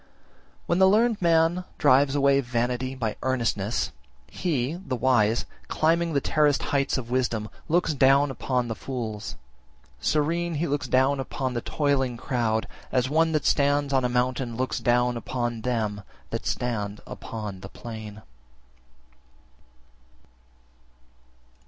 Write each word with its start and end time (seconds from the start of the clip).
28. 0.65 0.65
When 0.65 0.79
the 0.79 0.87
learned 0.89 1.21
man 1.21 1.63
drives 1.77 2.15
away 2.15 2.39
vanity 2.41 2.95
by 2.95 3.17
earnestness, 3.21 3.91
he, 4.25 4.73
the 4.73 4.95
wise, 4.95 5.45
climbing 5.67 6.13
the 6.13 6.19
terraced 6.19 6.63
heights 6.73 6.97
of 6.97 7.11
wisdom, 7.11 7.49
looks 7.69 7.93
down 7.93 8.31
upon 8.31 8.67
the 8.67 8.73
fools, 8.73 9.35
serene 9.99 10.55
he 10.55 10.65
looks 10.65 10.89
upon 10.91 11.53
the 11.53 11.61
toiling 11.61 12.17
crowd, 12.17 12.67
as 12.91 13.11
one 13.11 13.31
that 13.33 13.45
stands 13.45 13.93
on 13.93 14.03
a 14.03 14.09
mountain 14.09 14.57
looks 14.57 14.79
down 14.79 15.17
upon 15.17 15.61
them 15.61 16.01
that 16.31 16.47
stand 16.47 16.99
upon 17.05 17.59
the 17.59 17.69
plain. 17.69 18.23